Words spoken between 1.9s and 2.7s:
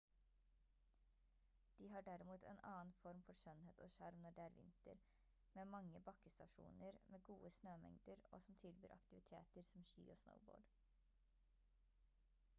derimot en